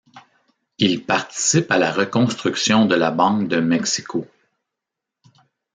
Il 0.79 1.05
participe 1.05 1.71
à 1.71 1.77
la 1.77 1.91
reconstruction 1.91 2.87
de 2.87 2.95
la 2.95 3.11
Banque 3.11 3.47
de 3.47 3.59
Mexico. 3.59 4.25